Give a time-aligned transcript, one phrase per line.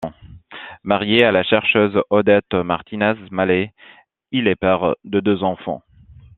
[0.83, 3.71] Marié à la chercheuse Odette Martinez-Maler,
[4.31, 5.83] il est père de deux enfants.